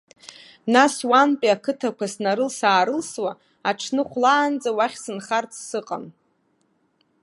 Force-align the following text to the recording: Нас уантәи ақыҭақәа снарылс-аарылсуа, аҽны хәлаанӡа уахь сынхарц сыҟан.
Нас 0.73 0.93
уантәи 1.09 1.53
ақыҭақәа 1.55 2.05
снарылс-аарылсуа, 2.13 3.31
аҽны 3.69 4.01
хәлаанӡа 4.09 4.69
уахь 4.77 4.97
сынхарц 5.03 5.53
сыҟан. 5.69 6.05